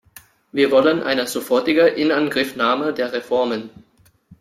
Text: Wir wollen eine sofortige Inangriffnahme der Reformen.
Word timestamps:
Wir 0.51 0.71
wollen 0.71 1.03
eine 1.03 1.27
sofortige 1.27 1.81
Inangriffnahme 1.85 2.91
der 2.91 3.13
Reformen. 3.13 3.69